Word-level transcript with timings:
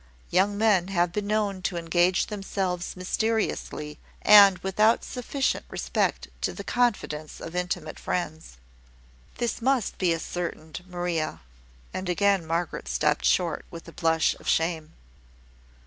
Young 0.31 0.57
men 0.57 0.87
have 0.87 1.11
been 1.13 1.27
known 1.27 1.61
to 1.61 1.77
engage 1.77 2.25
themselves 2.25 2.97
mysteriously, 2.97 3.99
and 4.23 4.57
without 4.63 5.03
sufficient 5.03 5.63
respect 5.69 6.27
to 6.41 6.53
the 6.53 6.63
confidence 6.63 7.39
of 7.39 7.55
intimate 7.55 7.99
friends." 7.99 8.57
"This 9.37 9.61
must 9.61 9.99
be 9.99 10.11
ascertained, 10.11 10.83
Maria;" 10.87 11.41
and 11.93 12.09
again 12.09 12.47
Margaret 12.47 12.87
stopped 12.87 13.25
short 13.25 13.63
with 13.69 13.87
a 13.87 13.91
blush 13.91 14.33
of 14.39 14.47
shame. 14.47 14.93